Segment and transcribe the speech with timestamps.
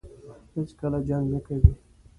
[0.55, 1.71] هېڅکله جنګ نه کوي.